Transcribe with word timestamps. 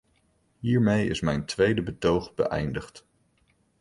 Hiermee 0.61 1.07
is 1.09 1.21
mijn 1.21 1.45
tweede 1.45 1.81
betoog 1.83 2.33
beëindigd. 2.35 3.05